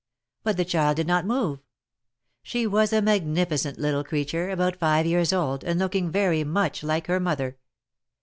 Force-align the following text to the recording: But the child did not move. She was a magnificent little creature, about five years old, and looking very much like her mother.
But 0.41 0.57
the 0.57 0.65
child 0.65 0.95
did 0.97 1.05
not 1.05 1.27
move. 1.27 1.59
She 2.41 2.65
was 2.65 2.91
a 2.91 3.03
magnificent 3.03 3.77
little 3.77 4.03
creature, 4.03 4.49
about 4.49 4.77
five 4.77 5.05
years 5.05 5.31
old, 5.31 5.63
and 5.63 5.77
looking 5.77 6.09
very 6.09 6.43
much 6.43 6.81
like 6.81 7.05
her 7.05 7.19
mother. 7.19 7.59